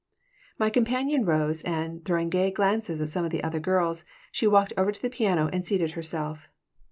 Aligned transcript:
My 0.57 0.71
companion 0.71 1.25
rose 1.25 1.61
and, 1.61 2.03
throwing 2.03 2.31
gay 2.31 2.49
glances 2.49 2.99
at 2.99 3.09
some 3.09 3.23
of 3.23 3.29
the 3.29 3.43
other 3.43 3.59
girls, 3.59 4.03
she 4.31 4.47
walked 4.47 4.73
over 4.75 4.91
to 4.91 4.99
the 4.99 5.11
piano 5.11 5.47
and 5.53 5.63
seated 5.63 5.91
herself. 5.91 6.49